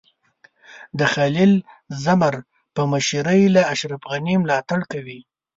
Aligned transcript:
د 0.99 1.01
خلیل 1.13 1.53
زمر 2.03 2.35
په 2.75 2.81
مشرۍ 2.91 3.41
له 3.55 3.61
اشرف 3.73 4.01
غني 4.11 4.35
ملاتړ 4.43 4.79
کوي. 4.91 5.19